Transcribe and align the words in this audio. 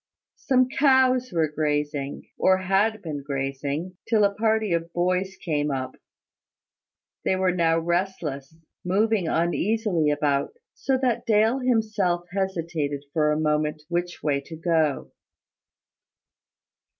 Some 0.37 0.67
cows 0.67 1.31
were 1.31 1.47
grazing, 1.47 2.27
or 2.35 2.57
had 2.57 3.03
been 3.03 3.21
grazing, 3.21 3.97
till 4.07 4.23
a 4.23 4.33
party 4.33 4.73
of 4.73 4.91
boys 4.93 5.35
came 5.35 5.69
up. 5.69 5.95
They 7.23 7.35
were 7.35 7.51
now 7.51 7.77
restless, 7.77 8.55
moving 8.83 9.27
uneasily 9.27 10.09
about, 10.09 10.55
so 10.73 10.97
that 11.03 11.27
Dale 11.27 11.59
himself 11.59 12.23
hesitated 12.31 13.03
for 13.13 13.31
a 13.31 13.39
moment 13.39 13.83
which 13.89 14.23
way 14.23 14.41
to 14.41 14.55
go. 14.55 15.11